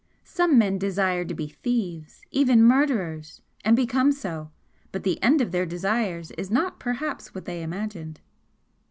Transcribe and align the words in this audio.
Some 0.25 0.57
men 0.57 0.79
desire 0.79 1.23
to 1.25 1.35
be 1.35 1.47
thieves 1.49 2.23
even 2.31 2.63
murderers 2.63 3.43
and 3.63 3.75
become 3.75 4.11
so 4.11 4.49
but 4.91 5.03
the 5.03 5.21
end 5.21 5.41
of 5.41 5.51
their 5.51 5.67
desires 5.67 6.31
is 6.39 6.49
not 6.49 6.79
perhaps 6.79 7.35
what 7.35 7.45
they 7.45 7.61
imagined!" 7.61 8.19